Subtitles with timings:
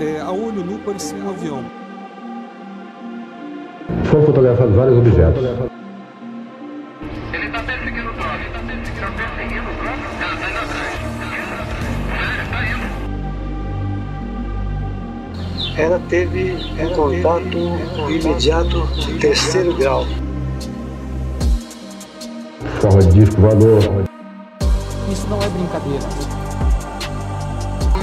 [0.00, 1.62] é, a olho nu parecia um avião.
[4.04, 5.44] Foram fotografados vários objetos.
[7.32, 8.44] Ele está perseguindo o drone.
[8.68, 10.02] Ele está perseguindo o drone?
[10.20, 10.94] Ela está indo atrás.
[12.44, 12.86] Está indo.
[15.80, 17.58] Ela teve um contato
[18.10, 20.06] imediato de terceiro grau.
[22.80, 23.82] Forma de disco voador.
[25.12, 26.39] Isso não é brincadeira.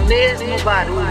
[0.08, 1.06] Mesmo barulho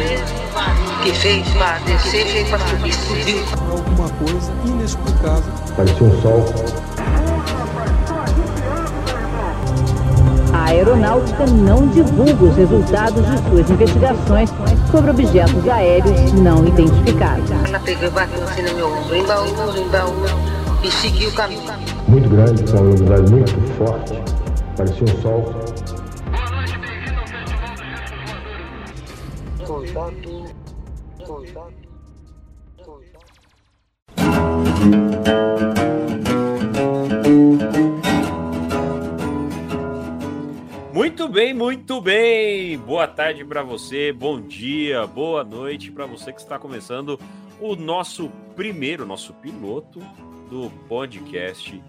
[1.02, 3.44] que fez para descer, fez para subir, subiu.
[3.70, 5.52] Alguma coisa inexplicável.
[5.76, 6.44] Parecia um sol.
[10.54, 14.50] A aeronáutica não divulga os resultados de suas investigações
[14.90, 17.50] sobre objetos aéreos não identificados.
[17.66, 20.14] Ela pegou e bateu assim no meu ombro, embaú, embaú,
[20.82, 21.62] e seguiu o caminho.
[22.08, 24.22] Muito grande, com uma luminosidade muito forte.
[24.74, 25.65] Parecia um sol.
[40.92, 42.76] Muito bem, muito bem.
[42.76, 47.18] Boa tarde para você, bom dia, boa noite para você que está começando
[47.58, 50.00] o nosso primeiro, nosso piloto
[50.50, 51.82] do podcast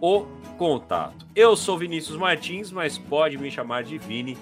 [0.00, 1.26] O Contato.
[1.34, 4.38] Eu sou Vinícius Martins, mas pode me chamar de Vini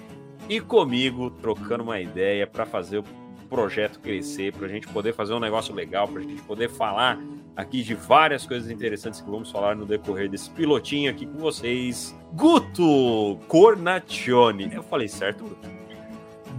[0.51, 3.03] e comigo trocando uma ideia para fazer o
[3.49, 7.17] projeto crescer, para a gente poder fazer um negócio legal, para a gente poder falar
[7.55, 12.13] aqui de várias coisas interessantes que vamos falar no decorrer desse pilotinho aqui com vocês.
[12.33, 14.73] Guto Cornaccione.
[14.73, 15.69] Eu falei certo, Guto?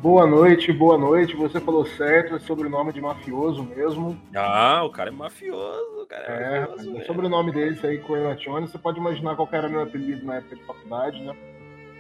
[0.01, 1.37] Boa noite, boa noite.
[1.37, 4.19] Você falou certo, é sobrenome de mafioso mesmo.
[4.35, 6.91] Ah, o cara é mafioso, o cara é, É, mafioso.
[6.91, 7.07] o velho.
[7.07, 11.21] sobrenome dele, aí, Cornatione, você pode imaginar qual era meu apelido na época de faculdade,
[11.23, 11.37] né?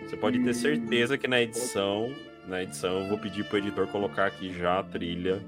[0.06, 2.12] Você pode ter certeza que na edição,
[2.47, 5.41] na edição, eu vou pedir pro editor colocar aqui já a trilha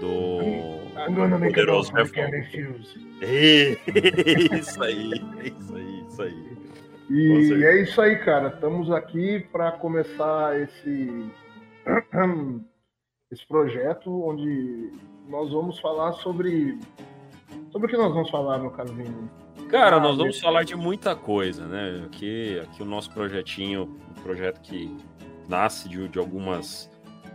[0.00, 0.38] do.
[1.40, 2.30] Poderoso Chefão.
[2.50, 3.06] Fuse.
[4.58, 5.10] Isso aí,
[5.46, 6.56] isso aí, isso aí.
[7.08, 8.48] E é isso aí, cara.
[8.48, 11.30] Estamos aqui para começar esse
[13.30, 14.90] esse projeto onde
[15.28, 16.78] nós vamos falar sobre
[17.70, 19.30] sobre o que nós vamos falar, meu caro Vini?
[19.68, 22.02] Cara, nós vamos falar de muita coisa, né?
[22.06, 24.94] Aqui, aqui o nosso projetinho, um projeto que
[25.48, 26.88] nasce de, de algumas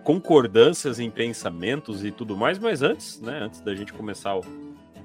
[0.04, 3.40] concordâncias em pensamentos e tudo mais, mas antes, né?
[3.44, 4.42] Antes da gente começar a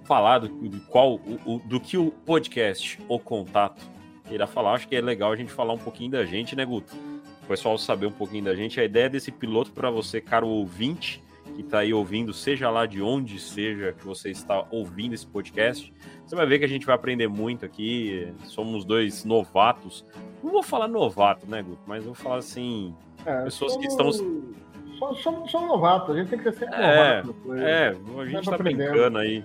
[0.04, 3.82] falar do, do qual o- do que o podcast, o contato,
[4.30, 6.94] irá falar, acho que é legal a gente falar um pouquinho da gente, né, Guto?
[7.42, 8.80] O pessoal saber um pouquinho da gente.
[8.80, 11.22] A ideia desse piloto para você, caro ouvinte,
[11.54, 15.92] que está aí ouvindo, seja lá de onde seja que você está ouvindo esse podcast,
[16.24, 18.32] você vai ver que a gente vai aprender muito aqui.
[18.44, 20.04] Somos dois novatos.
[20.42, 21.82] Não vou falar novato, né, Guto?
[21.86, 22.94] Mas vou falar assim.
[23.24, 24.66] É, Pessoas que somos- estão-
[24.98, 27.54] Somos, somos, somos novatos, a gente tem que ser sempre É, novato.
[27.54, 28.90] É, a gente tá aprender.
[28.90, 29.44] brincando aí.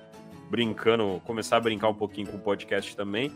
[0.50, 3.32] Brincando, começar a brincar um pouquinho com o podcast também.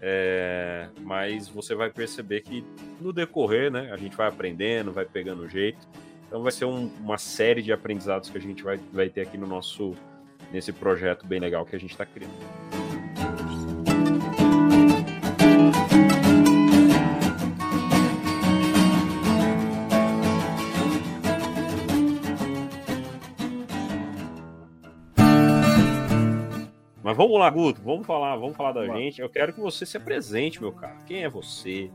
[0.00, 2.64] É, mas você vai perceber que
[3.00, 5.86] no decorrer, né, a gente vai aprendendo, vai pegando o jeito.
[6.28, 9.36] Então vai ser um- uma série de aprendizados que a gente vai, vai ter aqui
[9.38, 9.94] no nosso
[10.52, 12.32] nesse projeto bem legal que a gente está criando.
[27.02, 29.20] Mas vamos lá, Guto, vamos falar, vamos falar da Vamos gente.
[29.20, 30.96] Eu quero que você se apresente, meu cara.
[31.06, 31.90] Quem é você?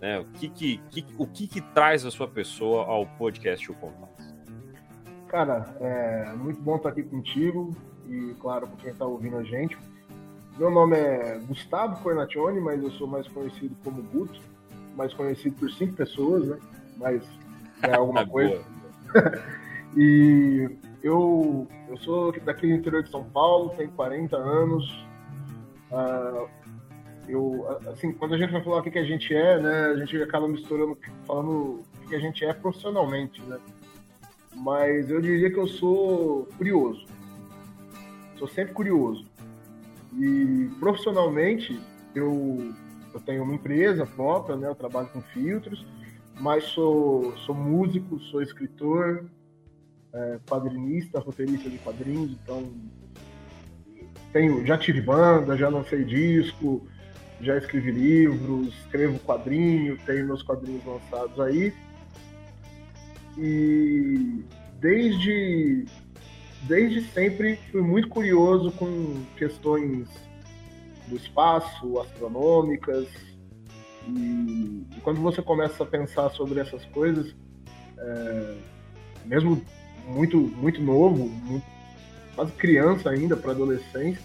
[0.00, 0.18] Né?
[0.18, 4.20] O, que, que, que- o que, que traz a sua pessoa ao podcast O Contato?
[5.28, 7.76] Cara, é muito bom estar aqui contigo
[8.08, 9.76] e, claro, com quem está ouvindo a gente.
[10.58, 14.40] Meu nome é Gustavo Cornatione, mas eu sou mais conhecido como Guto,
[14.96, 16.58] mais conhecido por cinco pessoas, né?
[16.96, 17.22] Mas
[17.82, 18.60] é alguma coisa.
[19.96, 20.70] E
[21.02, 25.04] eu, eu sou daqui do interior de São Paulo, tenho 40 anos.
[25.90, 26.46] Ah,
[27.30, 29.96] eu, assim, quando a gente vai falar o que, que a gente é, né, a
[29.96, 33.58] gente acaba misturando, falando o que a gente é profissionalmente, né?
[34.54, 37.06] Mas eu diria que eu sou curioso.
[38.36, 39.26] Sou sempre curioso.
[40.18, 41.80] E profissionalmente,
[42.14, 42.72] eu,
[43.14, 44.68] eu tenho uma empresa própria, né?
[44.68, 45.86] Eu trabalho com filtros,
[46.40, 49.30] mas sou, sou músico, sou escritor,
[50.12, 52.72] é, quadrinista, roteirista de quadrinhos, então
[54.32, 56.86] tenho, já tive banda, já lancei disco,
[57.40, 61.72] já escrevi livros, escrevo quadrinho, tenho meus quadrinhos lançados aí.
[63.38, 64.44] E
[64.78, 65.86] desde,
[66.62, 70.08] desde sempre fui muito curioso com questões
[71.08, 73.06] do espaço, astronômicas.
[74.06, 77.34] E, e quando você começa a pensar sobre essas coisas,
[77.98, 78.54] é,
[79.24, 79.62] mesmo
[80.06, 81.64] muito, muito novo, muito,
[82.34, 84.22] quase criança ainda para adolescência,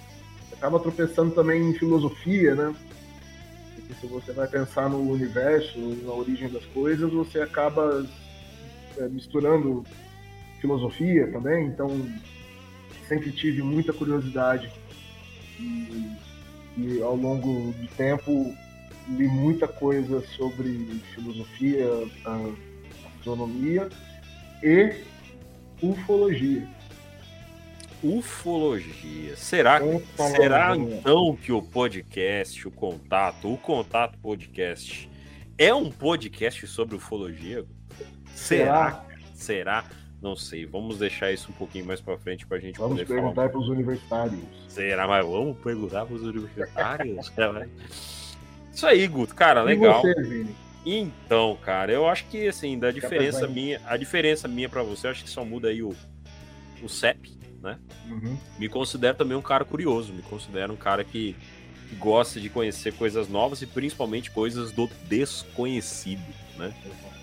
[0.52, 2.76] acaba tropeçando também em filosofia, né?
[4.00, 8.06] Se você vai pensar no universo, na origem das coisas, você acaba
[8.98, 9.84] é, misturando
[10.60, 11.90] filosofia também, então
[13.08, 14.72] sempre tive muita curiosidade
[15.60, 16.12] e,
[16.78, 18.54] e ao longo do tempo
[19.10, 21.88] li muita coisa sobre filosofia,
[23.20, 23.90] astronomia
[24.64, 24.96] e
[25.82, 26.68] ufologia.
[28.04, 29.36] Ufologia.
[29.36, 30.36] Será, Ufologia.
[30.38, 35.10] será então que o podcast, o contato, o contato podcast
[35.58, 37.66] é um podcast sobre ufologia?
[38.34, 39.06] Será?
[39.34, 39.86] Será?
[40.22, 40.66] Não sei.
[40.66, 43.20] Vamos deixar isso um pouquinho mais para frente para a gente Vamos poder falar.
[43.22, 44.40] perguntar para os universitários.
[44.68, 45.08] Será?
[45.08, 47.32] Mas vamos perguntar para os universitários?
[48.74, 49.34] Isso aí, Guto.
[49.34, 50.02] Cara, E legal.
[50.02, 50.56] você, Vini?
[50.86, 55.12] Então, cara, eu acho que assim, da diferença minha, a diferença minha para você, eu
[55.12, 55.96] acho que só muda aí o,
[56.84, 57.32] o CEP,
[57.66, 57.78] né?
[58.08, 58.38] Uhum.
[58.58, 61.36] Me considero também um cara curioso, me considero um cara que,
[61.90, 66.24] que gosta de conhecer coisas novas e principalmente coisas do desconhecido,
[66.58, 66.74] né?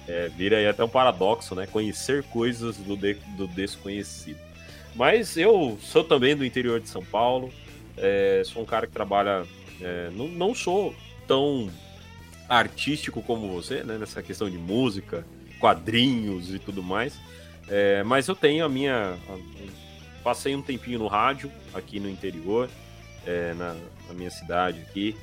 [0.07, 1.67] É, vira aí até um paradoxo, né?
[1.67, 4.39] Conhecer coisas do, de- do desconhecido.
[4.95, 7.51] Mas eu sou também do interior de São Paulo,
[7.97, 9.47] é, sou um cara que trabalha.
[9.81, 10.95] é, não, não sou
[11.27, 11.71] tão
[12.49, 13.97] artístico como você, né?
[13.97, 15.25] Nessa questão de música,
[15.61, 17.19] quadrinhos e tudo mais.
[17.69, 19.17] É, mas eu tenho a minha.
[20.23, 22.69] Passei um tempinho no rádio aqui no interior,
[23.27, 23.75] é, na,
[24.09, 25.17] na minha cidade aqui.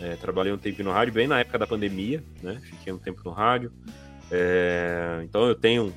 [0.00, 2.60] É, trabalhei um tempinho no rádio, bem na época da pandemia, né?
[2.64, 3.72] Fiquei um tempo no rádio.
[4.30, 5.94] É, então eu tenho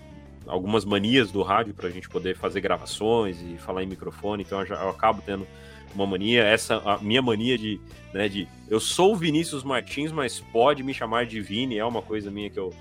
[0.47, 4.59] algumas manias do rádio para a gente poder fazer gravações e falar em microfone, então
[4.59, 5.47] eu, já, eu acabo tendo
[5.93, 7.79] uma mania, essa a minha mania de,
[8.13, 12.01] né, de eu sou o Vinícius Martins, mas pode me chamar de Vini, é uma
[12.01, 12.73] coisa minha que eu,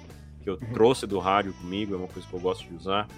[0.42, 3.08] que eu trouxe do rádio comigo, é uma coisa que eu gosto de usar.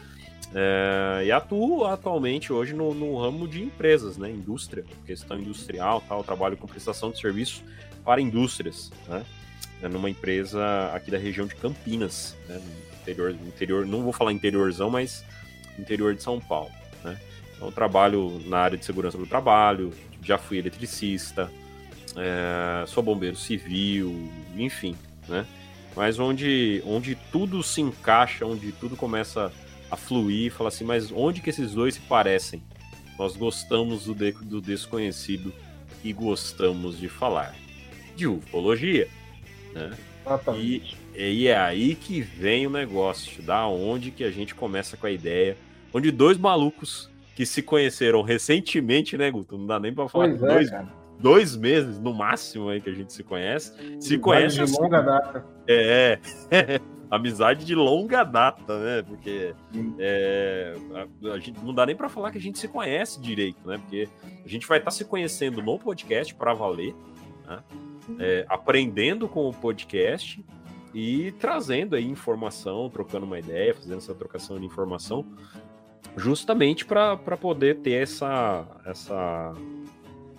[0.54, 4.30] É, e atuo atualmente hoje no, no ramo de empresas, né?
[4.30, 7.64] Indústria, questão industrial, tal, trabalho com prestação de serviço
[8.04, 9.24] para indústrias, né?
[9.82, 12.58] É numa empresa aqui da região de Campinas, né?
[12.58, 15.24] No interior, interior, não vou falar interiorzão, mas
[15.78, 16.70] interior de São Paulo,
[17.04, 17.18] né?
[17.56, 21.50] Então, trabalho na área de segurança do trabalho, já fui eletricista,
[22.16, 24.96] é, sou bombeiro civil, enfim,
[25.28, 25.46] né?
[25.94, 29.50] Mas onde, onde tudo se encaixa, onde tudo começa a
[29.94, 32.62] fluir, fala assim, mas onde que esses dois se parecem?
[33.18, 35.52] Nós gostamos do, de- do desconhecido
[36.02, 37.54] e gostamos de falar
[38.16, 39.06] de ufologia,
[39.72, 39.92] né?
[40.56, 40.82] E,
[41.14, 45.10] e é aí que vem o negócio, da onde que a gente começa com a
[45.10, 45.56] ideia,
[45.94, 49.56] onde dois malucos que se conheceram recentemente, né, Guto?
[49.56, 50.88] Não dá nem pra falar é, dois, cara.
[51.20, 53.72] dois meses no máximo aí que a gente se conhece.
[54.00, 55.44] Se conhece de assim, longa data.
[55.68, 56.18] é,
[57.10, 59.02] amizade de longa data, né?
[59.02, 59.54] Porque
[59.98, 63.66] é, a, a gente não dá nem pra falar que a gente se conhece direito,
[63.66, 63.78] né?
[63.78, 64.08] Porque
[64.44, 66.94] a gente vai estar se conhecendo no podcast para valer,
[67.46, 67.62] né?
[68.18, 70.44] É, aprendendo com o podcast
[70.94, 75.24] e trazendo aí informação, trocando uma ideia, fazendo essa trocação de informação,
[76.16, 79.52] justamente para poder ter essa essa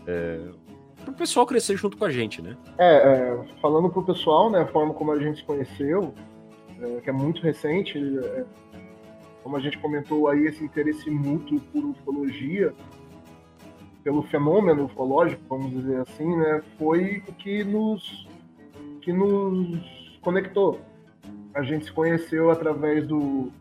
[0.07, 0.49] é,
[1.03, 2.57] para o pessoal crescer junto com a gente, né?
[2.77, 6.13] É, é, falando pro pessoal, né, a forma como a gente se conheceu,
[6.81, 8.45] é, que é muito recente, é,
[9.43, 12.73] como a gente comentou aí, esse interesse mútuo por ufologia,
[14.03, 18.27] pelo fenômeno ufológico, vamos dizer assim, né, foi o que nos,
[19.01, 20.79] que nos conectou.
[21.53, 23.51] A gente se conheceu através do,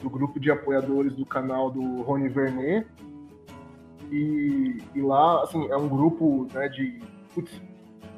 [0.00, 2.86] do grupo de apoiadores do canal do Rony Vernet,
[4.10, 7.00] e, e lá, assim, é um grupo né, de,
[7.34, 7.60] putz,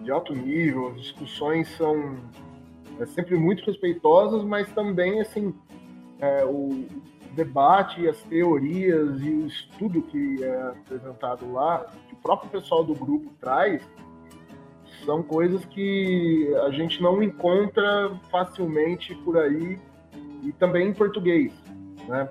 [0.03, 2.17] de alto nível, as discussões são
[3.01, 5.55] é, sempre muito respeitosas, mas também, assim,
[6.19, 6.87] é, o
[7.35, 12.95] debate, as teorias e o estudo que é apresentado lá, que o próprio pessoal do
[12.95, 13.87] grupo traz,
[15.05, 19.79] são coisas que a gente não encontra facilmente por aí
[20.43, 21.53] e também em português,
[22.09, 22.29] né?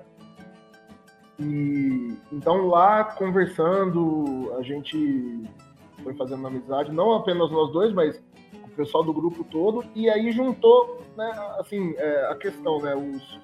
[1.38, 5.44] E então lá conversando, a gente
[6.02, 8.22] foi fazendo amizade, não apenas nós dois, mas
[8.76, 13.40] o pessoal do grupo todo, e aí juntou, né, assim, é, a questão, né, os,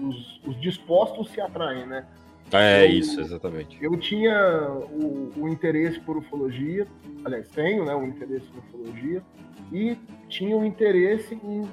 [0.00, 2.06] os, os dispostos se atraem, né?
[2.50, 3.78] É Eu- isso, exatamente.
[3.82, 6.86] Eu tinha o, o interesse por ufologia,
[7.24, 9.22] aliás, tenho né, o interesse por ufologia,
[9.70, 9.96] e
[10.28, 11.68] tinha o interesse em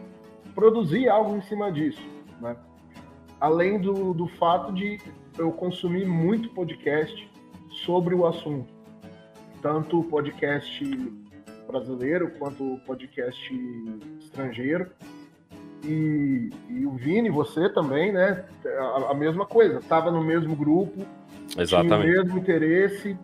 [0.54, 2.02] produzir algo em cima disso.
[2.42, 2.56] Né?
[3.40, 5.00] Além do, do fato de
[5.38, 7.30] eu consumir muito podcast
[7.86, 8.74] sobre o assunto,
[9.62, 10.84] tanto podcast
[11.70, 13.54] brasileiro quanto podcast
[14.20, 14.90] estrangeiro.
[15.86, 18.44] E, e o Vini, você também, né?
[18.66, 21.06] A, a mesma coisa, estava no mesmo grupo,
[21.58, 22.02] Exatamente.
[22.02, 23.18] tinha o mesmo interesse,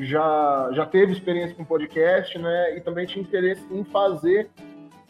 [0.00, 2.76] já, já teve experiência com podcast, né?
[2.76, 4.48] E também tinha interesse em fazer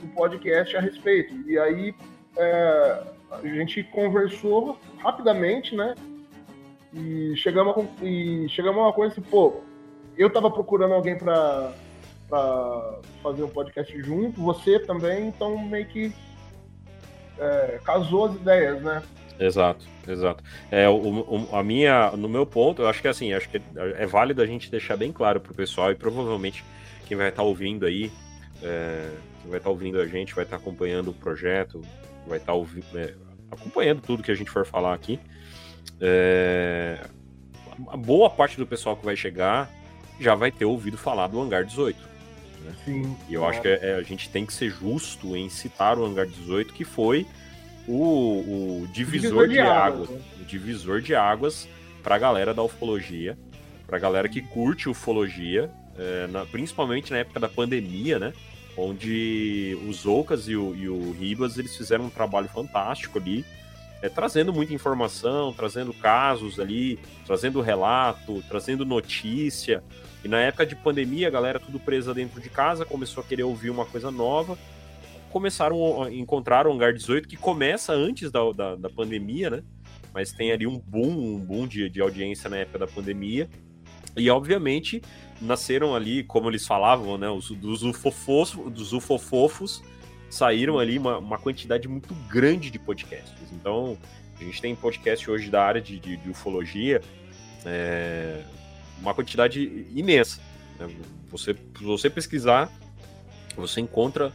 [0.02, 1.34] um podcast a respeito.
[1.48, 1.94] E aí
[2.36, 5.94] é, a gente conversou rapidamente, né?
[6.92, 9.60] E chegamos a, e chegamos a uma coisa assim, pô,
[10.16, 11.72] eu tava procurando alguém para
[13.22, 16.12] fazer um podcast junto, você também, então meio que
[17.38, 19.02] é, casou as ideias, né?
[19.38, 20.44] Exato, exato.
[20.70, 23.60] É, o, o, a minha, no meu ponto, eu acho que assim, acho que
[23.96, 26.64] é válido a gente deixar bem claro pro pessoal e provavelmente
[27.06, 28.12] quem vai estar ouvindo aí,
[28.62, 29.10] é,
[29.40, 31.82] quem vai estar ouvindo a gente, vai estar acompanhando o projeto,
[32.26, 33.14] vai estar ouvindo, é,
[33.50, 35.18] acompanhando tudo que a gente for falar aqui.
[36.00, 37.00] É,
[37.88, 39.70] a boa parte do pessoal que vai chegar
[40.20, 42.11] já vai ter ouvido falar do Hangar 18.
[42.62, 42.72] Né?
[42.84, 43.16] Sim.
[43.28, 46.26] E eu acho que é, a gente tem que ser justo em citar o Hangar
[46.26, 47.26] 18, que foi
[47.86, 50.20] o, o divisor, divisor, de, de águas, né?
[50.40, 51.68] o divisor de águas
[52.02, 53.36] para a galera da ufologia,
[53.86, 58.32] para a galera que curte ufologia, é, na, principalmente na época da pandemia, né?
[58.76, 63.44] Onde os Ocas e o, e o Ribas eles fizeram um trabalho fantástico ali,
[64.02, 69.82] é, trazendo muita informação, trazendo casos ali, trazendo relato, trazendo notícia.
[70.24, 73.44] E na época de pandemia, a galera tudo presa dentro de casa, começou a querer
[73.44, 74.58] ouvir uma coisa nova
[75.32, 79.62] começaram a encontrar o Hangar 18, que começa antes da, da, da, pandemia, né?
[80.12, 83.48] Mas tem ali um boom, um boom de, de audiência na época da pandemia.
[84.14, 85.00] E, obviamente,
[85.40, 87.30] nasceram ali, como eles falavam, né?
[87.30, 89.82] Os, dos, ufofos, dos ufofofos
[90.32, 93.34] saíram ali uma, uma quantidade muito grande de podcasts.
[93.52, 93.98] Então,
[94.40, 97.02] a gente tem podcast hoje da área de, de, de ufologia,
[97.66, 98.40] é,
[98.98, 100.40] uma quantidade imensa.
[100.78, 100.88] Né?
[101.30, 102.72] Você, se você pesquisar,
[103.54, 104.32] você encontra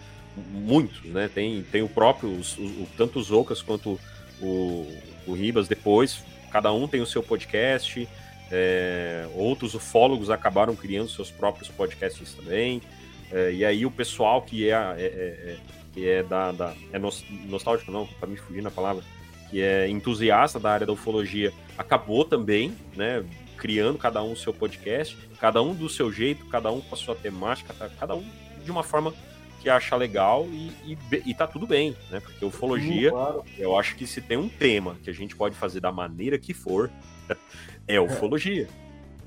[0.51, 1.27] muitos, né?
[1.33, 3.99] Tem, tem o próprio, os, o, tanto os Ocas quanto
[4.39, 4.87] o,
[5.25, 8.07] o Ribas depois, cada um tem o seu podcast,
[8.51, 12.83] é, outros ufólogos acabaram criando seus próprios podcasts também,
[13.31, 16.99] é, e aí o pessoal que é, é, é, é que é da, da é
[16.99, 19.03] nostálgico não, para me fugir na palavra,
[19.49, 23.25] que é entusiasta da área da ufologia, acabou também, né,
[23.57, 26.97] criando cada um o seu podcast, cada um do seu jeito, cada um com a
[26.97, 28.23] sua temática, cada um
[28.63, 29.11] de uma forma
[29.59, 32.19] que acha legal e, e, e tá tudo bem, né?
[32.19, 33.43] Porque ufologia, Sim, claro.
[33.57, 36.53] eu acho que se tem um tema que a gente pode fazer da maneira que
[36.53, 36.91] for,
[37.87, 38.67] é ufologia.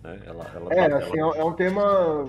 [0.05, 0.21] Né?
[0.25, 1.37] Ela, ela, é, tá, assim, ela...
[1.37, 2.29] é um tema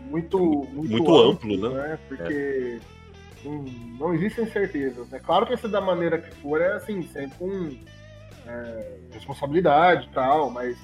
[0.00, 1.88] muito, muito, muito amplo, amplo, né?
[1.88, 1.98] né?
[2.08, 2.99] Porque é.
[3.44, 3.62] Não,
[3.98, 5.12] não, existem certezas.
[5.12, 7.76] É claro que se da maneira que for, é assim, sempre com
[8.46, 10.76] é, responsabilidade e tal, mas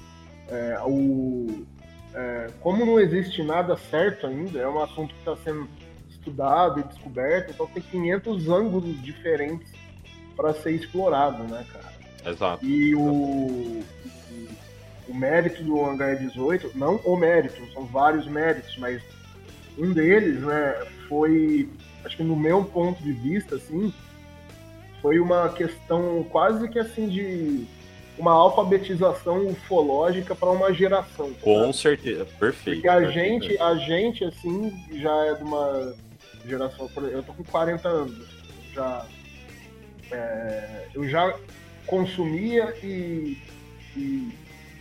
[0.49, 1.65] é, o,
[2.13, 5.67] é, como não existe nada certo ainda, é um assunto que está sendo
[6.09, 9.71] estudado e descoberto, então tem 500 ângulos diferentes
[10.35, 12.31] para ser explorado, né, cara?
[12.31, 12.65] Exato.
[12.65, 13.83] E o, o,
[15.09, 19.01] o, mérito do Hangar 18, não o mérito, são vários méritos, mas
[19.77, 21.69] um deles, né, foi,
[22.07, 23.93] acho que no meu ponto de vista, assim,
[25.01, 27.65] foi uma questão quase que assim de
[28.17, 31.31] uma alfabetização ufológica para uma geração.
[31.41, 32.81] Com certeza, perfeito.
[32.81, 33.45] Porque a perfeito.
[33.45, 35.95] gente, a gente assim já é de uma
[36.45, 36.89] geração.
[37.11, 38.27] Eu tô com 40 anos.
[38.73, 39.05] Já,
[40.11, 41.37] é, eu já
[41.85, 43.37] consumia e,
[43.95, 44.33] e,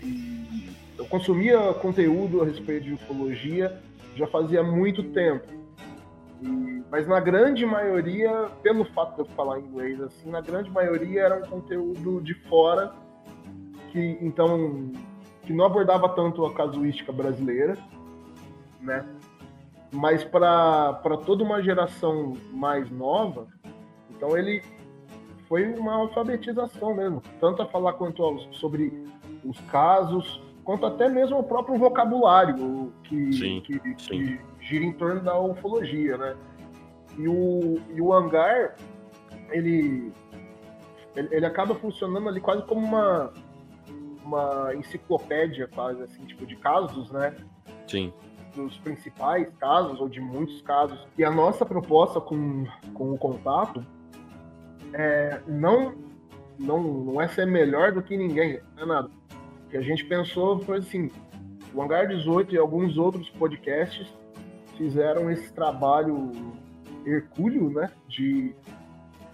[0.02, 3.78] e, eu consumia conteúdo a respeito de ufologia
[4.16, 5.55] já fazia muito tempo.
[6.42, 11.22] E, mas na grande maioria, pelo fato de eu falar inglês assim, na grande maioria
[11.22, 12.94] era um conteúdo de fora
[13.90, 14.92] que então
[15.42, 17.78] que não abordava tanto a casuística brasileira,
[18.80, 19.06] né?
[19.92, 23.46] mas para toda uma geração mais nova,
[24.10, 24.62] então ele
[25.48, 29.06] foi uma alfabetização mesmo, tanto a falar quanto aos, sobre
[29.44, 34.10] os casos, quanto até mesmo o próprio vocabulário que, sim, que, sim.
[34.10, 36.36] que, gira em torno da ufologia, né?
[37.16, 38.76] E o, e o hangar,
[39.50, 40.12] ele,
[41.14, 43.32] ele, ele acaba funcionando ali quase como uma,
[44.24, 47.34] uma enciclopédia, quase assim, tipo, de casos, né?
[47.86, 48.12] Sim
[48.56, 51.06] dos principais casos, ou de muitos casos.
[51.18, 53.84] E a nossa proposta com, com o contato
[54.94, 55.94] é não,
[56.58, 59.10] não, não é ser melhor do que ninguém, não é nada.
[59.66, 61.10] O que a gente pensou foi assim,
[61.74, 64.12] o Hangar 18 e alguns outros podcasts
[64.76, 66.32] fizeram esse trabalho
[67.04, 68.54] hercúleo, né, de,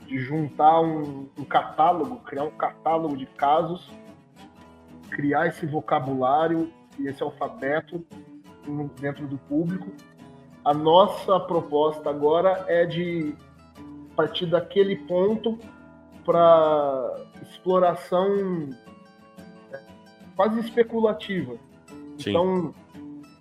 [0.06, 3.90] de juntar um, um catálogo, criar um catálogo de casos,
[5.10, 8.04] criar esse vocabulário e esse alfabeto
[9.00, 9.90] dentro do público.
[10.64, 13.34] A nossa proposta agora é de
[14.14, 15.58] partir daquele ponto
[16.24, 18.68] para exploração
[19.72, 19.80] é,
[20.36, 21.56] quase especulativa.
[22.18, 22.30] Sim.
[22.30, 22.74] Então,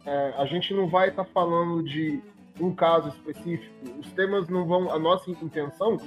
[0.05, 2.21] é, a gente não vai estar falando de
[2.59, 3.73] um caso específico.
[3.99, 4.91] Os temas não vão.
[4.91, 5.97] A nossa intenção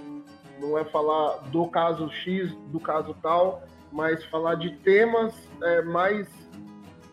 [0.61, 6.29] não é falar do caso X, do caso tal, mas falar de temas é, mais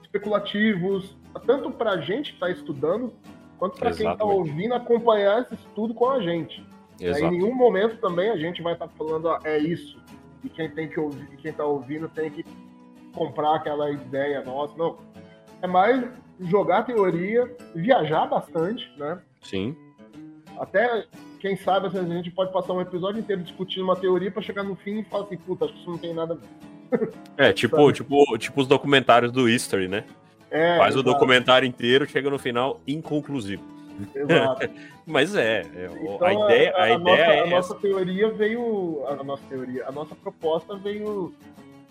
[0.01, 3.13] especulativos, tanto para a gente que está estudando,
[3.57, 6.65] quanto para quem está ouvindo acompanhar esse estudo com a gente.
[6.99, 9.99] É, em nenhum momento também a gente vai estar falando "Ah, é isso.
[10.43, 12.43] E quem tem que ouvir, e quem está ouvindo tem que
[13.13, 14.75] comprar aquela ideia nossa.
[14.77, 14.97] Não.
[15.61, 16.03] É mais
[16.41, 19.19] jogar teoria, viajar bastante, né?
[19.41, 19.75] Sim.
[20.59, 21.05] Até,
[21.39, 24.63] quem sabe, vezes a gente pode passar um episódio inteiro discutindo uma teoria para chegar
[24.63, 26.37] no fim e falar assim, puta, acho que isso não tem nada a
[26.97, 27.11] ver.
[27.37, 30.03] É, tipo, tipo, tipo os documentários do History, né?
[30.49, 33.63] É, Faz o exato, documentário inteiro, chega no final inconclusivo.
[34.13, 34.69] Exato.
[35.07, 39.03] Mas é, é, o- Então, a ideia, a, ideia nossa, é a nossa teoria veio.
[39.07, 41.33] A nossa teoria, a nossa proposta veio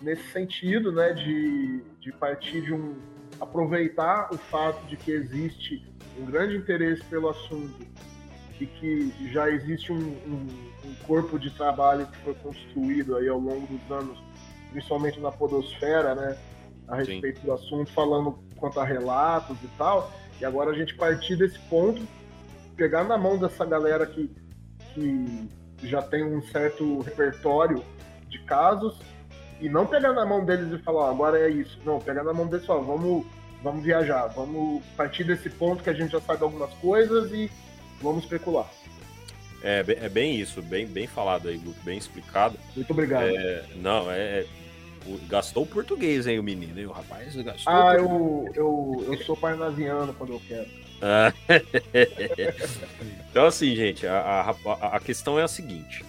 [0.01, 1.13] nesse sentido, né?
[1.13, 2.95] De, de partir de um.
[3.41, 5.83] Aproveitar o fato de que existe
[6.19, 7.85] um grande interesse pelo assunto
[8.59, 13.39] e que já existe um, um- um corpo de trabalho que foi construído aí ao
[13.39, 14.17] longo dos anos,
[14.71, 16.37] principalmente na podosfera, né?
[16.87, 17.13] A Sim.
[17.13, 20.11] respeito do assunto, falando quanto a relatos e tal.
[20.39, 22.01] E agora a gente partir desse ponto,
[22.75, 24.29] pegar na mão dessa galera que,
[24.93, 25.49] que
[25.83, 27.83] já tem um certo repertório
[28.29, 28.99] de casos
[29.61, 31.79] e não pegar na mão deles e falar, ó, agora é isso.
[31.85, 33.25] Não, pegar na mão deles e falar, vamos,
[33.63, 37.49] vamos viajar, vamos partir desse ponto que a gente já sabe algumas coisas e
[38.01, 38.69] vamos especular.
[39.63, 42.57] É, é bem isso, bem, bem falado aí, Guto, bem explicado.
[42.75, 43.27] Muito obrigado.
[43.27, 44.45] É, não, é.
[45.05, 46.87] o- Gastou o português, hein, o menino, hein?
[46.87, 47.71] O rapaz gastou.
[47.71, 48.57] ah, o português.
[48.57, 50.67] eu, eu, eu sou parnasiano quando eu quero.
[51.03, 51.31] Ah.
[53.29, 56.03] então, assim, gente, a, a, a questão é a seguinte: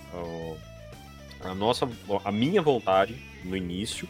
[1.41, 1.89] a nossa,
[2.25, 4.09] a minha vontade no início,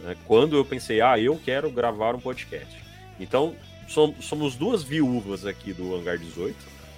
[0.00, 2.82] né, quando eu pensei, ah, eu quero gravar um podcast.
[3.20, 3.54] Então,
[3.88, 6.56] som- somos duas viúvas aqui do Hangar 18,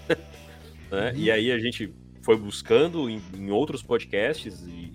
[0.90, 1.92] né, e aí a gente
[2.22, 4.92] foi buscando em, em outros podcasts e,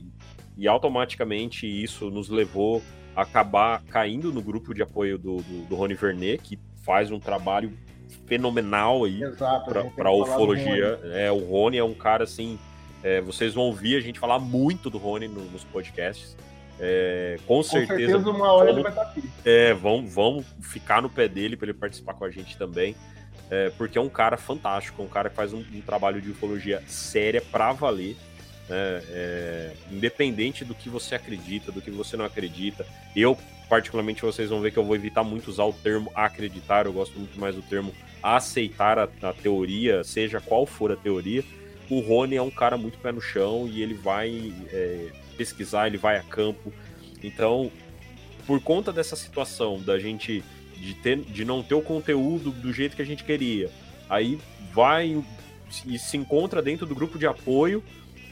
[0.57, 2.81] e automaticamente isso nos levou
[3.15, 7.19] a acabar caindo no grupo de apoio do, do, do Rony Vernet, que faz um
[7.19, 7.71] trabalho
[8.25, 9.19] fenomenal aí
[9.95, 10.99] para ufologia.
[11.13, 12.57] É, o Rony é um cara assim.
[13.03, 16.35] é, vocês vão ouvir a gente falar muito do Rony no- nos podcasts.
[16.79, 19.29] É, com, Com certeza, certeza uma hora ele vamos, vai estar aqui.
[19.43, 22.95] é, vão, vão ficar no pé dele para ele participar com a gente também.
[23.49, 26.29] é, porque é um cara fantástico, é um cara que faz um, um trabalho de
[26.29, 28.15] ufologia séria para valer.
[28.69, 32.85] né, é, independente do que você acredita, do que você não acredita.
[33.15, 33.37] Eu,
[33.67, 37.17] particularmente, vocês vão ver que eu vou evitar muito usar o termo acreditar, eu gosto
[37.17, 41.43] muito mais do termo aceitar a, a teoria, seja qual for a teoria.
[41.89, 45.07] O Rony é um cara muito pé no chão e ele vai é,
[45.39, 46.73] pesquisar, ele vai a campo.
[47.23, 47.71] Então,
[48.45, 50.43] por conta dessa situação da gente
[50.75, 53.69] de, ter, de não ter o conteúdo do jeito que a gente queria,
[54.09, 54.37] aí
[54.73, 55.23] vai
[55.85, 57.81] e se encontra dentro do grupo de apoio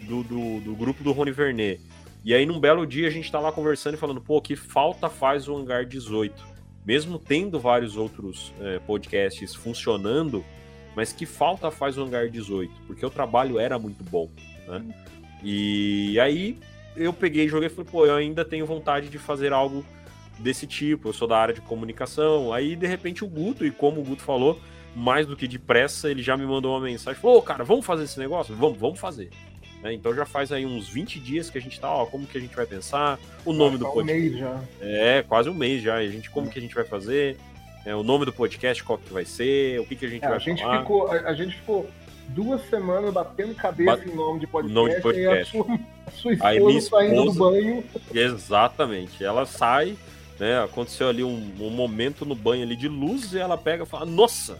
[0.02, 1.82] do, do, do grupo do Rony Vernet.
[2.26, 5.08] E aí, num belo dia, a gente tá lá conversando e falando, pô, que falta
[5.08, 6.46] faz o Hangar 18.
[6.86, 10.43] Mesmo tendo vários outros é, podcasts funcionando,
[10.96, 12.74] mas que falta faz o Hangar 18?
[12.86, 14.30] Porque o trabalho era muito bom,
[14.67, 14.84] né?
[15.43, 16.58] E aí,
[16.98, 19.86] eu peguei e joguei e falei, pô, eu ainda tenho vontade de fazer algo
[20.40, 22.54] desse tipo, eu sou da área de comunicação.
[22.54, 24.60] Aí, de repente, o Guto, e como o Guto falou,
[24.96, 28.04] mais do que depressa, ele já me mandou uma mensagem, falou, ô, cara, vamos fazer
[28.04, 28.56] esse negócio?
[28.56, 29.30] Vamos, vamos fazer.
[29.82, 32.38] Né, Então já faz aí uns 20 dias que a gente tá, ó, como que
[32.38, 34.22] a gente vai pensar, o nome do Tá um podcast.
[34.30, 34.60] mês já.
[34.82, 37.38] É, quase um mês já, a gente, como que a gente vai fazer,
[37.86, 40.28] é, o nome do podcast, qual que vai ser, o que, que a gente É,
[40.30, 40.80] vai a, gente falar.
[40.80, 41.88] ficou, a, a gente ficou
[42.30, 45.58] duas semanas batendo cabeça Bat- em nome de podcast, nome de podcast.
[45.58, 47.84] a sua, a sua esposa saindo do banho.
[48.13, 49.24] Exatamente.
[49.24, 49.98] Ela sai,
[50.40, 50.63] né?
[50.63, 54.06] Aconteceu ali um, um momento no banho ali de luz e ela pega e fala:
[54.06, 54.60] Nossa,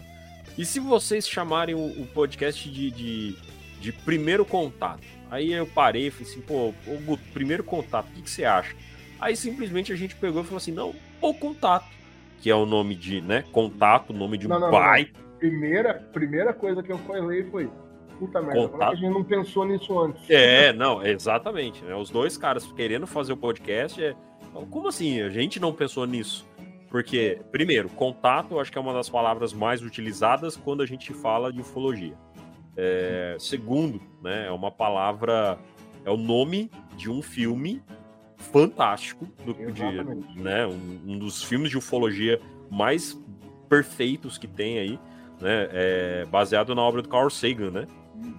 [0.56, 3.36] e se vocês chamarem o, o podcast de, de,
[3.80, 5.02] de primeiro contato?
[5.30, 8.74] Aí eu parei e falei assim: Pô, Guto, primeiro contato, o que, que você acha?
[9.20, 11.86] Aí simplesmente a gente pegou e falou assim: Não, o contato,
[12.40, 13.44] que é o nome de, né?
[13.52, 15.10] Contato, nome de um Não, não, não, pai.
[15.38, 17.70] Primeira, primeira coisa que eu falei foi:
[18.18, 18.90] Puta merda, é Contato.
[18.90, 20.28] que a gente não pensou nisso antes?
[20.28, 21.84] É, não, exatamente.
[21.84, 21.94] Né?
[21.94, 24.14] Os dois caras querendo fazer o podcast é.
[24.70, 25.20] Como assim?
[25.20, 26.46] A gente não pensou nisso?
[26.90, 31.12] Porque, primeiro, contato eu acho que é uma das palavras mais utilizadas quando a gente
[31.12, 32.14] fala de ufologia.
[32.76, 35.58] É, segundo, né, é uma palavra,
[36.04, 37.82] é o nome de um filme
[38.36, 39.82] fantástico, do, de,
[40.40, 43.20] né, um, um dos filmes de ufologia mais
[43.68, 44.98] perfeitos que tem aí,
[45.40, 47.86] né, é, baseado na obra do Carl Sagan, né?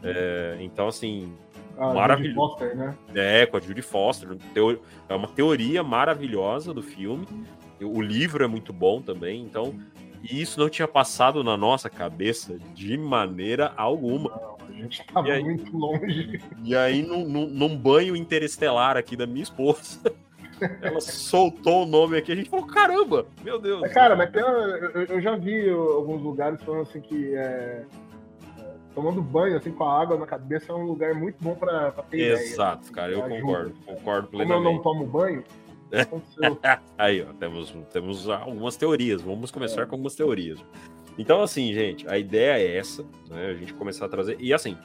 [0.04, 1.34] É, então, assim,
[1.78, 2.58] A Maravilhoso.
[2.60, 2.96] Jodie Foster, né?
[3.16, 4.38] É, com a Judy Foster.
[4.54, 7.26] Teo- É uma teoria maravilhosa do filme.
[7.82, 9.74] O livro é muito bom também, então.
[10.22, 14.58] E isso não tinha passado na nossa cabeça de maneira alguma.
[14.68, 15.42] A gente tava E aí?
[15.44, 16.42] muito longe.
[16.66, 20.00] E aí, num, num- num banho interestelar aqui da minha esposa,
[20.82, 23.82] ela soltou o nome aqui, a gente falou: caramba, meu Deus.
[23.82, 27.86] Mas, cara, mas tem eu, eu já vi alguns lugares falando assim que é,
[28.58, 31.92] é, tomando banho assim com a água na cabeça é um lugar muito bom pra,
[31.92, 32.34] pra ter ideia.
[32.34, 33.42] Exato, cara, eu Ajuda.
[33.42, 34.76] concordo, concordo Como eu plenamente.
[34.76, 35.44] não tomo banho,
[35.92, 36.80] É.
[36.98, 39.22] Aí, ó, temos, temos algumas teorias.
[39.22, 40.60] Vamos começar com algumas teorias.
[41.18, 43.48] Então, assim, gente, a ideia é essa, né?
[43.48, 44.38] A gente começar a trazer.
[44.40, 44.78] E assim,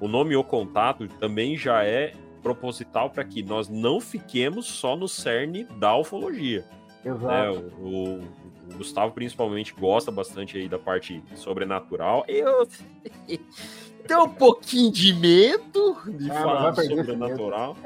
[0.00, 5.08] o nome O Contato também já é proposital para que nós não fiquemos só no
[5.08, 6.64] cerne da ufologia.
[7.04, 7.72] Exato.
[7.78, 12.24] O, o- o Gustavo, principalmente, gosta bastante aí da parte sobrenatural.
[12.28, 12.66] Eu
[14.06, 17.76] tenho um pouquinho de medo de Ah, falar sobrenatural,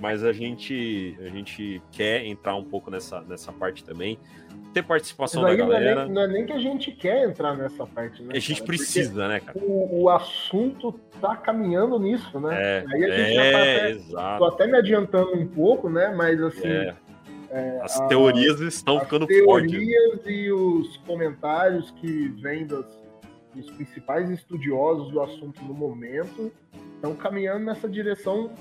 [0.00, 4.18] mas a gente, a gente quer entrar um pouco nessa, nessa parte também.
[4.74, 6.04] Ter participação da aí não é, galera.
[6.04, 8.34] nem, não é nem que a gente quer entrar nessa parte, né?
[8.36, 8.66] A gente cara?
[8.66, 9.52] precisa, né, cara?
[9.58, 12.54] Porque O, o assunto tá caminhando nisso, né?
[12.54, 14.38] É, aí a gente já tá é até, exato.
[14.38, 16.12] tô até me adiantando um pouco, né?
[16.14, 16.94] Mas assim, É.
[17.50, 19.70] é, As a- teorias estão as ficando fortes.
[19.70, 22.84] teorias e os comentários que vêm das,
[23.54, 26.52] dos principais estudiosos do assunto no momento
[26.96, 28.52] estão caminhando nessa direção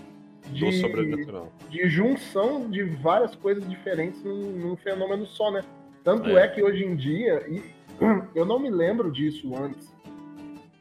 [0.50, 1.52] Do de, sobrenatural.
[1.70, 5.64] de junção de várias coisas diferentes num, num fenômeno só, né?
[6.04, 6.46] Tanto É.
[6.46, 6.48] é.
[6.48, 7.62] que hoje em dia, e
[8.36, 9.94] eu não me lembro disso antes.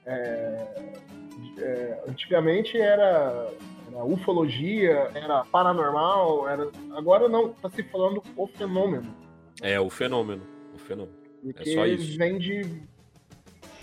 [0.06, 0.92] é,
[1.58, 3.50] é, antigamente era,
[3.92, 9.14] era ufologia, era paranormal, era, agora não, tá se falando o fenômeno.
[9.62, 10.42] É o fenômeno.
[10.74, 11.16] O fenômeno.
[11.42, 12.18] Porque É só isso.
[12.18, 12.62] vem de.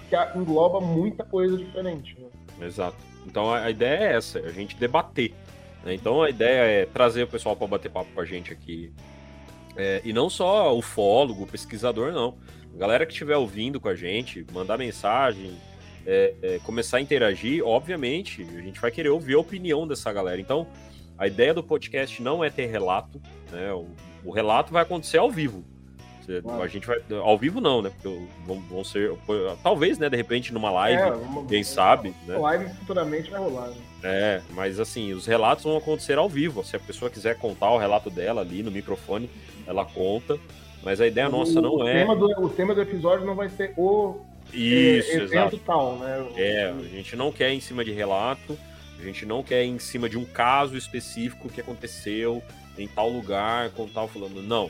[0.09, 2.15] que engloba muita coisa diferente.
[2.19, 2.67] Né?
[2.67, 2.97] Exato.
[3.25, 5.33] Então a, a ideia é essa, é a gente debater.
[5.83, 5.93] Né?
[5.93, 8.91] Então a ideia é trazer o pessoal para bater papo com a gente aqui.
[9.75, 12.37] É, e não só o ufólogo, o pesquisador, não.
[12.75, 15.51] A galera que estiver ouvindo com a gente, mandar mensagem,
[16.05, 20.39] é, é, começar a interagir, obviamente, a gente vai querer ouvir a opinião dessa galera.
[20.39, 20.67] Então,
[21.17, 23.71] a ideia do podcast não é ter relato, né?
[23.73, 23.87] O,
[24.25, 25.63] o relato vai acontecer ao vivo.
[26.21, 27.01] Você- A gente vai.
[27.21, 27.89] Ao vivo não, né?
[27.89, 29.11] Porque vão, vão ser.
[29.61, 30.09] Talvez, né?
[30.09, 32.37] De repente, numa live, É, vamos- quem sabe, né?
[32.37, 33.67] Live futuramente vai rolar.
[33.69, 33.75] Né?
[34.03, 36.63] É, mas assim, os relatos vão acontecer ao vivo.
[36.63, 39.29] Se a pessoa quiser contar o relato dela ali no microfone,
[39.65, 40.37] ela conta.
[40.83, 41.93] Mas a ideia nossa o, não o é.
[42.01, 44.19] Tema do, o tema do episódio não vai ser o
[44.51, 45.57] Isso, é, evento exato.
[45.59, 46.25] tal, né?
[46.35, 48.59] É, a gente não quer ir em cima de relato,
[48.99, 52.43] a gente não quer ir em cima de um caso específico que aconteceu
[52.77, 54.41] em tal lugar, com tal fulano.
[54.41, 54.69] Não.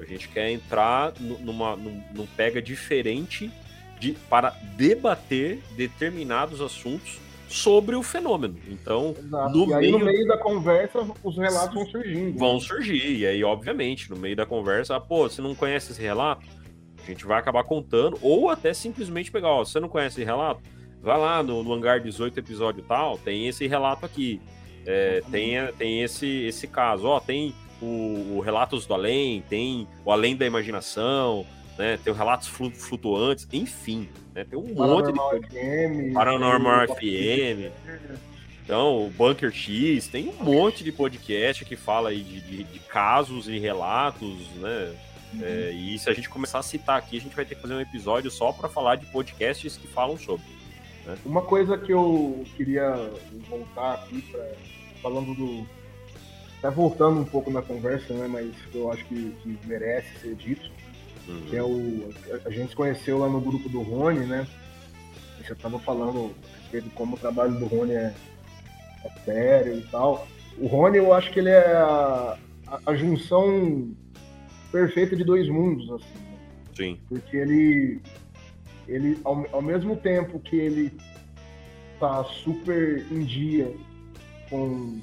[0.00, 3.50] A gente quer entrar nu- numa, num, num pega diferente
[3.98, 7.18] de, para debater determinados assuntos
[7.50, 8.56] sobre o fenômeno.
[8.68, 9.14] Então,
[9.52, 12.38] no e aí, no meio- meio da conversa, os relatos vão surgindo.
[12.38, 13.18] vão surgir.
[13.18, 16.46] E aí, obviamente, no meio da conversa, ah, pô, você não conhece esse relato?
[17.02, 20.60] A gente vai acabar contando, ou até simplesmente pegar, ó, você não conhece esse relato?
[21.02, 24.40] Vai lá no, no Hangar 18, episódio tal, tem esse relato aqui.
[24.86, 30.12] É, tem, tem esse, esse caso, ó, tem o, o Relatos do Além, tem o
[30.12, 31.44] Além da Imaginação,
[31.80, 31.98] né?
[32.04, 34.44] Tem Relatos Flu- Flutuantes, enfim, né?
[34.44, 36.12] Tem um monte de Paranormal FM.
[36.14, 37.72] Paranormal FM.
[38.62, 42.78] Então, o Bunker X, tem um monte de podcast que fala aí de, de- de
[42.80, 44.94] casos e relatos, né?
[45.42, 47.74] É, e se a gente começar a citar aqui, a gente vai ter que fazer
[47.74, 50.44] um episódio só para falar de podcasts que falam sobre.
[51.24, 53.10] Uma coisa que eu queria
[53.48, 54.44] voltar aqui, pra,
[55.02, 55.66] falando do.
[56.58, 58.28] Até voltando um pouco na conversa, né?
[58.28, 60.70] Mas eu acho que, que merece ser dito.
[61.28, 61.40] Uhum.
[61.48, 62.10] Que é o.
[62.44, 64.46] A, gente se conheceu lá no grupo do Rony, né?
[65.38, 68.14] Você estava falando a respeito de como o trabalho do Rony é,
[69.04, 70.26] é sério e tal.
[70.58, 73.94] O Rony, eu acho que ele é a, a, a junção
[74.70, 76.18] perfeita de dois mundos, assim.
[76.18, 76.38] né?
[76.76, 78.00] Sim, porque ele
[78.88, 80.92] ele ao, ao mesmo tempo que ele
[81.98, 83.72] tá super em dia
[84.48, 84.98] com,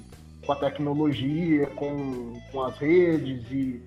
[0.46, 3.82] com a tecnologia, com, com as redes e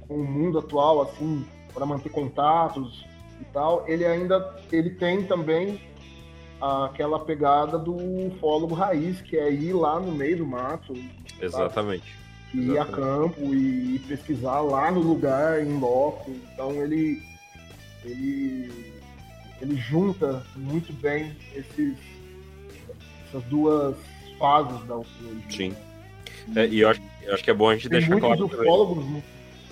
[0.00, 3.04] com o mundo atual assim, para manter contatos
[3.40, 5.80] e tal, ele ainda ele tem também
[6.60, 7.94] aquela pegada do
[8.28, 10.94] ufólogo raiz, que é ir lá no meio do mato,
[11.40, 12.14] exatamente.
[12.54, 16.30] ir a campo e pesquisar lá no lugar, em loco.
[16.30, 17.20] Então ele
[18.04, 18.92] ele
[19.60, 21.96] ele junta muito bem esses
[23.28, 23.96] essas duas
[24.38, 25.50] fases da ufologia.
[25.50, 25.76] Sim.
[26.54, 28.62] É, e eu acho, eu acho que é bom a gente Tem deixar muitos claro.
[28.62, 29.22] ufólogos, mu-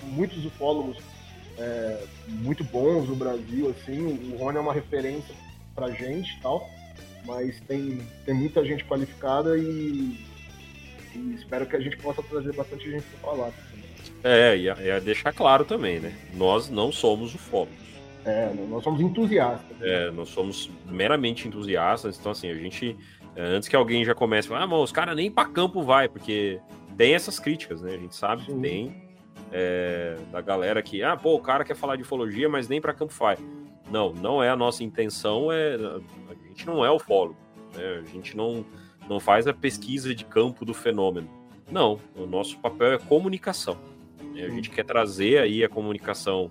[0.03, 0.97] muitos ufólogos
[1.57, 4.31] é, muito bons no Brasil, assim.
[4.33, 5.35] O Rony é uma referência
[5.75, 6.69] pra gente tal,
[7.25, 10.17] mas tem, tem muita gente qualificada e
[11.15, 13.51] E espero que a gente possa trazer bastante gente para falar.
[14.23, 16.13] É, e é deixar claro também, né?
[16.33, 17.83] Nós não somos ufólogos.
[18.25, 19.81] É, nós somos entusiastas.
[19.81, 22.95] É, nós somos meramente entusiastas, então assim, a gente,
[23.35, 25.83] é, antes que alguém já comece a falar, ah, mas os caras nem para campo
[25.83, 26.59] vai, porque
[26.97, 27.95] tem essas críticas, né?
[27.95, 28.55] A gente sabe Sim.
[28.55, 29.03] que tem
[29.53, 32.93] é, da galera que, ah, pô, o cara quer falar de ufologia, mas nem para
[32.93, 33.37] campo vai.
[33.91, 37.37] Não, não é a nossa intenção, é, a gente não é ufólogo,
[37.75, 38.01] né?
[38.03, 38.65] A gente não,
[39.07, 41.29] não faz a pesquisa de campo do fenômeno.
[41.71, 43.77] Não, o nosso papel é comunicação.
[44.33, 44.43] Né?
[44.43, 46.49] A gente quer trazer aí a comunicação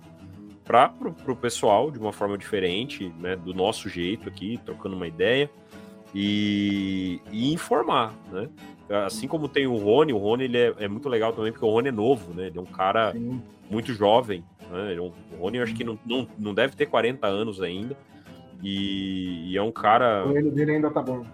[0.63, 0.93] para
[1.27, 5.51] o pessoal de uma forma diferente, né, do nosso jeito aqui, trocando uma ideia
[6.15, 8.47] e, e, informar, né?
[8.89, 11.69] Assim como tem o Rony, o Rony ele é, é, muito legal também porque o
[11.69, 12.47] Rony é novo, né?
[12.47, 13.41] Ele é um cara Sim.
[13.69, 14.95] muito jovem, né?
[14.95, 17.97] É o Rony eu acho que não, não, não deve ter 40 anos ainda
[18.61, 20.25] e, e é um cara...
[20.25, 21.25] O joelho dele ainda tá bom.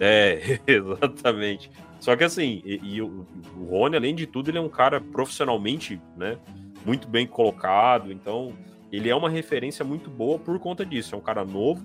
[0.00, 1.70] É, exatamente.
[2.00, 5.00] Só que assim, e, e o, o Rony, além de tudo, ele é um cara
[5.00, 6.38] profissionalmente, né?
[6.84, 8.52] Muito bem colocado, então
[8.92, 11.14] ele é uma referência muito boa por conta disso.
[11.14, 11.84] É um cara novo,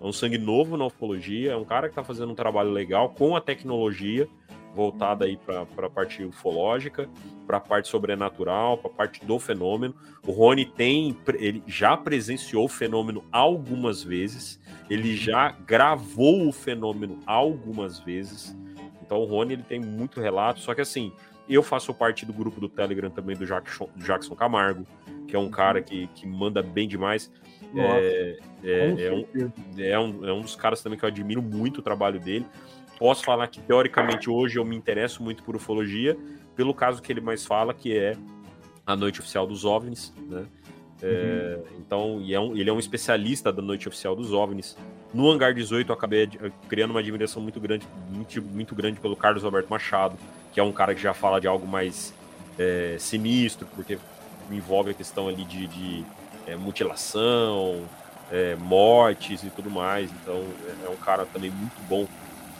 [0.00, 3.10] é um sangue novo na ufologia, é um cara que está fazendo um trabalho legal
[3.10, 4.28] com a tecnologia
[4.74, 7.08] voltada aí para a parte ufológica,
[7.46, 9.94] para a parte sobrenatural, para a parte do fenômeno.
[10.26, 17.18] O Rony tem, ele já presenciou o fenômeno algumas vezes, ele já gravou o fenômeno
[17.26, 18.56] algumas vezes.
[19.02, 21.12] Então o Rony ele tem muito relato, só que assim,
[21.48, 24.86] eu faço parte do grupo do Telegram também do Jackson, Jackson Camargo,
[25.26, 27.32] que é um cara que, que manda bem demais.
[27.74, 29.26] É, é, é, um,
[29.78, 32.46] é, um, é um dos caras também que eu admiro muito o trabalho dele.
[32.98, 36.16] Posso falar que, teoricamente, hoje eu me interesso muito por ufologia,
[36.56, 38.16] pelo caso que ele mais fala, que é
[38.84, 40.46] a Noite Oficial dos OVNIs, né?
[41.00, 41.78] É, uhum.
[41.78, 44.76] Então, é um, ele é um especialista da Noite Oficial dos OVNIs.
[45.14, 46.28] No Hangar 18, eu acabei
[46.68, 50.16] criando uma admiração muito grande, muito, muito grande pelo Carlos Alberto Machado,
[50.52, 52.12] que é um cara que já fala de algo mais
[52.58, 53.96] é, sinistro, porque
[54.50, 56.04] envolve a questão ali de, de
[56.46, 57.84] é, mutilação,
[58.58, 60.10] mortes e tudo mais.
[60.10, 62.06] Então é, é um cara também muito bom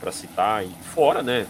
[0.00, 0.64] para citar.
[0.64, 1.46] E fora, né?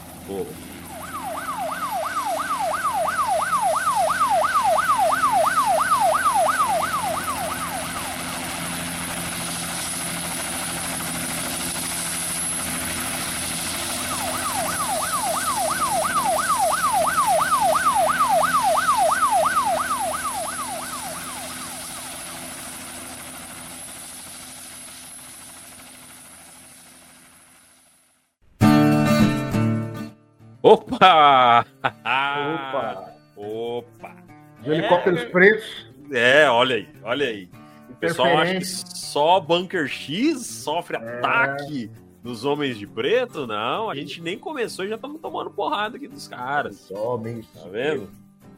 [36.12, 36.42] É...
[36.44, 37.48] É, olha aí, olha aí.
[37.90, 41.00] O pessoal acha que só Bunker X sofre é...
[41.00, 41.90] ataque
[42.22, 43.46] dos homens de preto?
[43.46, 46.90] Não, a gente nem começou e já estamos tomando porrada aqui dos caras.
[46.90, 47.46] Homens.
[47.52, 48.08] Tá vendo?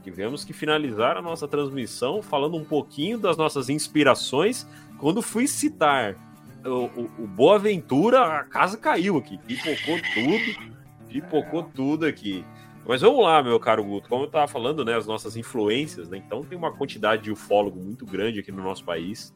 [0.03, 4.67] Tivemos que finalizar a nossa transmissão falando um pouquinho das nossas inspirações.
[4.99, 6.17] Quando fui citar
[6.65, 9.39] o, o, o Boa Ventura, a casa caiu aqui.
[9.39, 10.71] Pipocou tudo.
[11.09, 12.45] Pipocou tudo aqui.
[12.87, 14.09] Mas vamos lá, meu caro Guto.
[14.09, 16.19] Como eu estava falando, né, as nossas influências, né?
[16.19, 19.33] Então tem uma quantidade de ufólogo muito grande aqui no nosso país.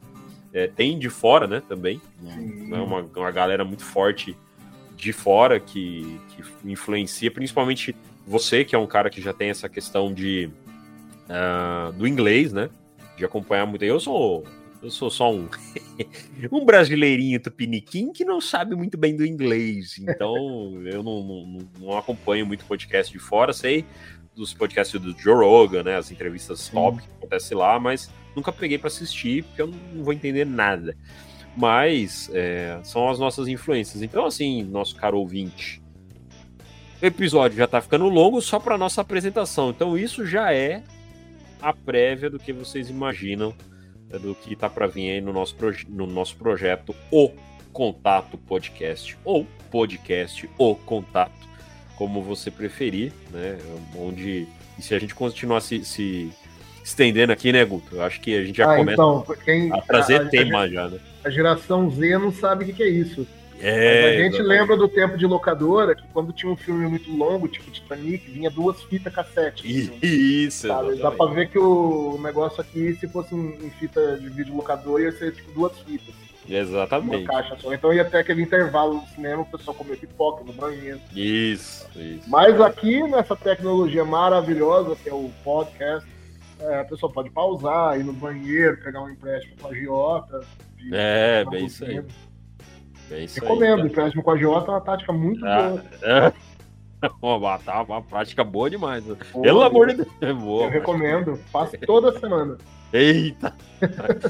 [0.51, 2.01] É, tem de fora, né, também.
[2.21, 4.35] Né, uma, uma galera muito forte
[4.95, 9.69] de fora que, que influencia, principalmente você, que é um cara que já tem essa
[9.69, 10.49] questão de
[11.29, 12.69] uh, do inglês, né?
[13.17, 13.83] De acompanhar muito.
[13.83, 14.43] Eu sou
[14.85, 15.49] eu sou só um,
[16.51, 19.97] um brasileirinho tupiniquim que não sabe muito bem do inglês.
[19.99, 20.35] Então,
[20.85, 23.51] eu não, não, não, acompanho muito podcast de fora.
[23.51, 23.85] Sei
[24.35, 25.95] dos podcasts do Joe Rogan, né?
[25.95, 30.13] As entrevistas top que acontece lá, mas nunca peguei para assistir, porque eu não vou
[30.13, 30.95] entender nada.
[31.55, 34.03] Mas é, são as nossas influências.
[34.03, 35.81] Então, assim, nosso caro ouvinte,
[37.01, 39.69] o episódio já tá ficando longo só para nossa apresentação.
[39.69, 40.83] Então, isso já é
[41.61, 43.55] a prévia do que vocês imaginam
[44.09, 45.55] do que está para vir aí no nosso,
[45.89, 47.31] no nosso projeto O
[47.73, 51.47] Contato Podcast, ou Podcast O Contato,
[51.97, 53.57] como você preferir, né?
[53.97, 56.31] Onde, e se a gente continuar se, se
[56.83, 57.95] estendendo aqui, né, Guto?
[57.95, 60.69] Eu acho que a gente já ah, começa então, quem, a trazer a, tema a,
[60.69, 60.99] já, né?
[61.23, 63.27] A geração Z não sabe o que é isso.
[63.59, 64.41] É, a gente exatamente.
[64.41, 68.49] lembra do tempo de locadora, que quando tinha um filme muito longo, tipo Titanic, vinha
[68.49, 69.65] duas fitas cassete.
[69.65, 70.95] Assim, isso, sabe?
[70.95, 75.11] Dá pra ver que o negócio aqui, se fosse em fita de vídeo locador, ia
[75.11, 76.13] ser tipo duas fitas.
[76.47, 77.23] Exatamente.
[77.23, 77.73] Uma caixa só.
[77.73, 80.99] Então ia ter aquele intervalo no cinema, o pessoal comer pipoca no banheiro.
[81.15, 82.29] Isso, isso.
[82.29, 86.07] Mas aqui, nessa tecnologia maravilhosa, que é o podcast,
[86.59, 90.41] é, a pessoa pode pausar, ir no banheiro, pegar um empréstimo com a Giota.
[90.91, 92.03] É, bem isso aí.
[93.11, 96.33] É isso Recomendo, aí, empréstimo com a Jota é uma tática muito ah, boa.
[97.21, 99.05] Uma, tá uma prática boa demais.
[99.05, 99.15] né?
[99.31, 100.07] Pô, Pelo amor de Deus.
[100.21, 100.69] É Eu boa.
[100.69, 101.37] recomendo.
[101.51, 102.57] Faço toda semana.
[102.91, 103.53] Eita!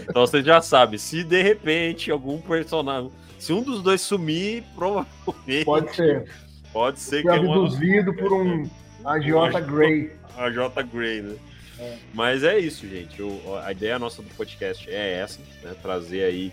[0.10, 3.12] Então você já sabe, se de repente algum personagem.
[3.40, 6.30] Se um dos dois sumir, provavelmente Pode ser.
[6.74, 8.70] pode ser que Fui é uma, por um
[9.06, 10.12] agiota Grey.
[10.36, 11.36] a J Grey, né?
[11.78, 11.98] É.
[12.14, 13.22] Mas é isso, gente.
[13.22, 15.76] O- a ideia nossa do podcast é essa, né?
[15.82, 16.52] Trazer aí.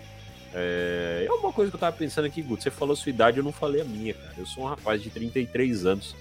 [0.53, 1.25] É...
[1.27, 2.63] é uma coisa que eu tava pensando aqui, Guto.
[2.63, 4.33] Você falou sua idade, eu não falei a minha, cara.
[4.37, 6.15] Eu sou um rapaz de 33 anos.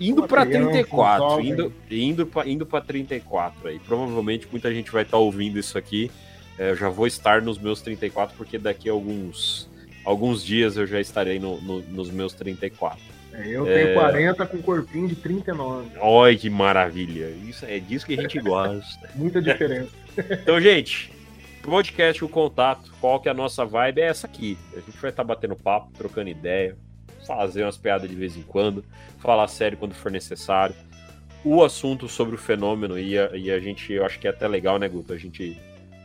[0.00, 1.48] Indo um 34, jovem.
[1.50, 3.78] indo, indo, pra, indo pra 34 aí.
[3.78, 6.10] Provavelmente muita gente vai estar ouvindo isso aqui.
[6.58, 9.68] É, eu já vou estar nos meus 34, porque daqui a alguns,
[10.04, 12.98] alguns dias eu já estarei no- no- nos meus 34.
[13.32, 13.84] É, eu É.
[13.84, 15.88] tenho 40 com corpinho de 39.
[16.00, 17.30] Olha que maravilha!
[17.48, 19.10] Isso é disso que a gente gosta.
[19.16, 19.90] Muita diferença.
[20.16, 21.10] Então, gente,
[21.64, 24.02] podcast O Contato, qual que é a nossa vibe?
[24.02, 24.58] É essa aqui.
[24.72, 26.76] A gente vai estar batendo papo, trocando ideia,
[27.26, 28.84] fazer umas piadas de vez em quando,
[29.18, 30.74] falar sério quando for necessário.
[31.42, 34.46] O assunto sobre o fenômeno, e a, e a gente, eu acho que é até
[34.46, 35.12] legal, né, Guto?
[35.12, 35.58] A gente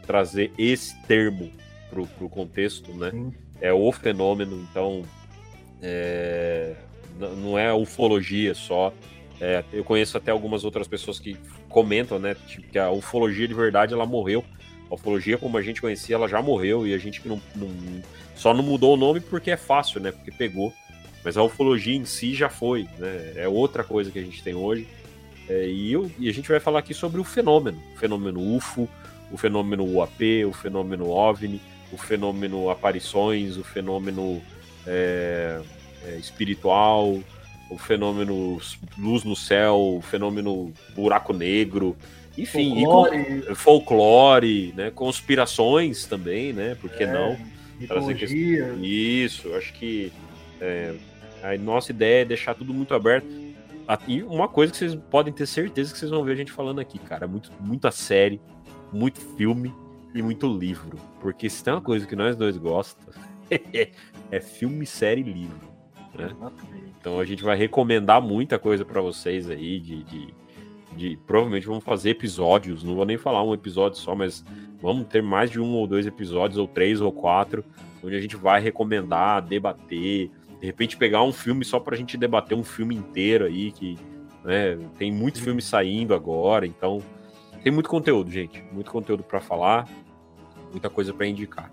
[0.05, 1.51] trazer esse termo
[1.89, 3.11] pro, pro contexto, né?
[3.11, 3.33] Sim.
[3.61, 5.03] É o fenômeno, então
[5.81, 6.75] é,
[7.19, 8.93] não é ufologia só.
[9.41, 12.35] É, eu conheço até algumas outras pessoas que comentam, né?
[12.47, 14.43] Tipo, que a ufologia de verdade ela morreu.
[14.89, 17.69] A ufologia, como a gente conhecia, ela já morreu e a gente não, não-
[18.35, 20.11] só não mudou o nome porque é fácil, né?
[20.11, 20.73] Porque pegou.
[21.23, 23.33] Mas a ufologia em si já foi, né?
[23.35, 24.87] É outra coisa que a gente tem hoje.
[25.47, 27.81] É, e, eu- e a gente vai falar aqui sobre o fenômeno.
[27.95, 28.87] O fenômeno UFO,
[29.31, 34.41] o fenômeno UAP, o fenômeno OVNI, o fenômeno aparições, o fenômeno
[34.87, 35.59] é,
[36.05, 37.19] é, espiritual,
[37.69, 38.59] o fenômeno
[38.97, 41.95] luz no céu, o fenômeno buraco negro,
[42.41, 46.75] enfim, e com- Folclore, folclore, né, conspirações também, né?
[46.75, 47.37] Por que É, não?
[47.87, 48.73] Trazer mitologia.
[48.81, 50.11] Isso, acho que
[50.59, 50.93] é,
[51.41, 53.27] a nossa ideia é deixar tudo muito aberto.
[54.07, 56.79] E uma coisa que vocês podem ter certeza que vocês vão ver a gente falando
[56.79, 58.39] aqui, cara, muito, muita série,
[58.93, 59.73] muito filme
[60.13, 60.97] e muito livro.
[61.19, 63.15] Porque se tem uma coisa que nós dois gostamos,
[64.31, 65.67] é filme, série e livro.
[66.13, 66.29] Né?
[66.99, 70.33] Então a gente vai recomendar muita coisa pra vocês aí de, de,
[70.99, 74.43] de- provavelmente vamos fazer episódios, não vou nem falar um episódio só, mas
[74.81, 77.63] vamos ter mais de um ou dois episódios ou três ou quatro,
[78.03, 82.57] onde a gente vai recomendar, debater, de repente pegar um filme só pra gente debater
[82.57, 83.97] um filme inteiro aí que
[84.43, 87.01] né, tem muito filme saindo agora, então
[87.63, 89.87] tem muito conteúdo, gente, muito conteúdo pra falar,
[90.71, 91.71] muita coisa pra indicar.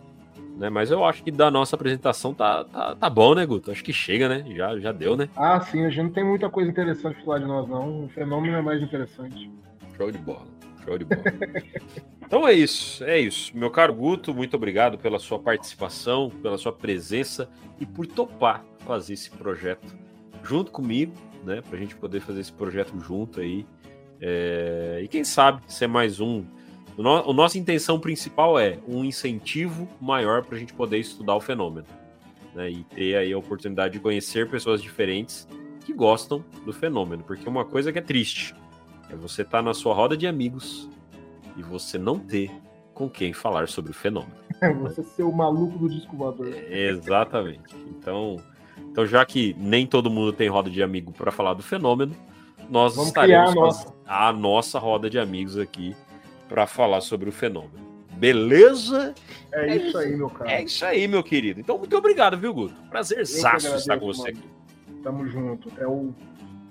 [0.56, 3.70] Né, mas eu acho que da nossa apresentação tá, tá, tá bom, né, Guto?
[3.70, 4.42] Acho que chega, né?
[4.56, 5.28] Já, já deu, né?
[5.36, 8.06] Ah, sim, a gente não tem muita coisa interessante pra falar de nós, não.
[8.06, 9.50] O fenômeno é mais interessante.
[9.98, 10.46] Show de bola.
[10.82, 11.22] Show de bola.
[12.24, 13.54] então é isso, é isso.
[13.54, 19.12] Meu caro Guto, muito obrigado pela sua participação, pela sua presença e por topar fazer
[19.12, 19.94] esse projeto
[20.42, 21.12] junto comigo,
[21.44, 21.60] né?
[21.68, 23.66] Pra gente poder fazer esse projeto junto aí.
[24.22, 26.44] É, E quem sabe ser mais um.
[26.96, 31.34] O no- A nossa intenção principal é um incentivo maior para a gente poder estudar
[31.36, 31.86] o fenômeno.
[32.54, 32.70] Né?
[32.70, 35.46] E ter aí a oportunidade de conhecer pessoas diferentes
[35.84, 37.22] que gostam do fenômeno.
[37.22, 38.54] Porque uma coisa que é triste
[39.10, 40.88] é você estar na sua roda de amigos
[41.56, 42.50] e você não ter
[42.94, 44.32] com quem falar sobre o fenômeno.
[44.80, 46.48] Você ser o maluco do disco voador.
[46.70, 47.74] Exatamente.
[47.90, 48.36] Então,
[48.90, 52.16] então já que nem todo mundo tem roda de amigo para falar do fenômeno,
[52.70, 55.94] nós Vamos estaremos criar a faz- a nossa roda de amigos aqui
[56.48, 57.86] para falar sobre o fenômeno.
[58.16, 59.14] Beleza?
[59.52, 60.50] É isso aí, meu cara.
[60.50, 61.60] É isso aí, meu querido.
[61.60, 62.74] Então, muito obrigado, viu, Guto?
[62.90, 64.38] Que estar com você mano.
[64.38, 65.02] aqui.
[65.02, 65.70] Tamo junto.
[65.78, 66.14] É o,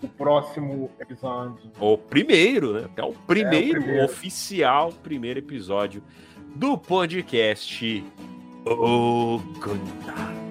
[0.02, 1.72] o próximo episódio.
[1.80, 2.86] O primeiro, né?
[2.86, 4.06] Até o primeiro, primeiro.
[4.06, 6.02] oficial primeiro episódio
[6.56, 8.04] do podcast
[8.66, 10.45] O Contato.